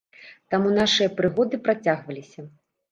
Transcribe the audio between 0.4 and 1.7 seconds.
Таму нашыя прыгоды